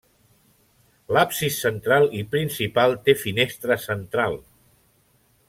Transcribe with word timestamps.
L'absis 1.17 1.59
central 1.65 2.07
i 2.21 2.23
principal 2.37 2.97
té 3.09 3.17
finestra 3.27 3.79
central. 3.85 4.37